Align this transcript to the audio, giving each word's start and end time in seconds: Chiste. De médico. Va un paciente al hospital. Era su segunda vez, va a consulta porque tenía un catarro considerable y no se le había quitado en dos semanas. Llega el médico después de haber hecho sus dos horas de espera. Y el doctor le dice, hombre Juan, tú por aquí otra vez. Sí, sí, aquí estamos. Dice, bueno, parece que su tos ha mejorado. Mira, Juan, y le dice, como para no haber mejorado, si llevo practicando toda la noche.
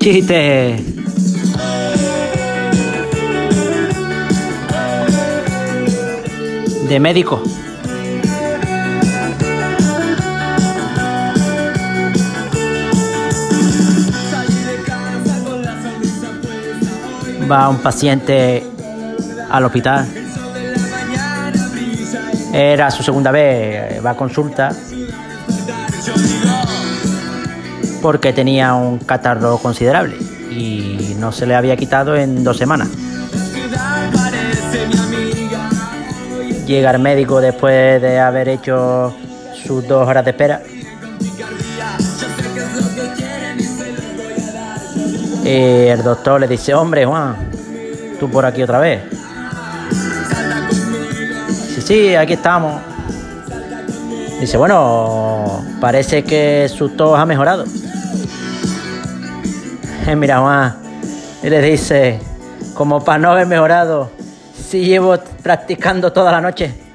Chiste. 0.00 0.82
De 6.88 6.98
médico. 6.98 7.42
Va 17.50 17.68
un 17.68 17.76
paciente 17.82 18.64
al 19.50 19.64
hospital. 19.66 20.08
Era 22.54 22.90
su 22.90 23.02
segunda 23.02 23.30
vez, 23.30 24.02
va 24.02 24.10
a 24.10 24.16
consulta 24.16 24.74
porque 28.00 28.32
tenía 28.32 28.74
un 28.74 28.98
catarro 28.98 29.58
considerable 29.58 30.16
y 30.50 31.14
no 31.18 31.32
se 31.32 31.46
le 31.46 31.54
había 31.54 31.76
quitado 31.76 32.16
en 32.16 32.42
dos 32.42 32.56
semanas. 32.56 32.88
Llega 36.66 36.90
el 36.92 36.98
médico 37.00 37.40
después 37.40 38.00
de 38.00 38.20
haber 38.20 38.48
hecho 38.48 39.14
sus 39.66 39.86
dos 39.86 40.06
horas 40.06 40.24
de 40.24 40.30
espera. 40.30 40.62
Y 45.44 45.88
el 45.88 46.02
doctor 46.02 46.40
le 46.40 46.46
dice, 46.46 46.74
hombre 46.74 47.04
Juan, 47.04 47.34
tú 48.20 48.30
por 48.30 48.46
aquí 48.46 48.62
otra 48.62 48.78
vez. 48.78 49.02
Sí, 51.74 51.80
sí, 51.80 52.14
aquí 52.14 52.34
estamos. 52.34 52.80
Dice, 54.40 54.56
bueno, 54.56 55.64
parece 55.80 56.22
que 56.22 56.70
su 56.72 56.90
tos 56.90 57.18
ha 57.18 57.26
mejorado. 57.26 57.64
Mira, 60.16 60.40
Juan, 60.40 60.76
y 61.42 61.50
le 61.50 61.60
dice, 61.60 62.18
como 62.74 63.04
para 63.04 63.18
no 63.18 63.30
haber 63.32 63.46
mejorado, 63.46 64.10
si 64.54 64.84
llevo 64.84 65.18
practicando 65.42 66.12
toda 66.12 66.32
la 66.32 66.40
noche. 66.40 66.89